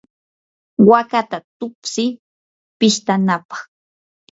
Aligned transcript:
waakata 0.89 1.37
tuksiy 1.59 2.11
pistanapaq. 2.79 3.51